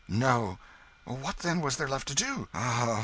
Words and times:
No. 0.07 0.57
What, 1.05 1.37
then, 1.37 1.61
was 1.61 1.77
there 1.77 1.87
left 1.87 2.07
to 2.07 2.15
do? 2.15 2.47